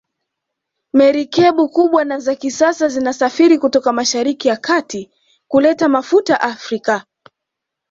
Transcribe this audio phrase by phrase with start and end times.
[0.93, 5.11] Merikebu kubwa na za kisasa zinasafiri kutoka masahariki ya kati
[5.47, 7.05] kuleta mafuta Afrika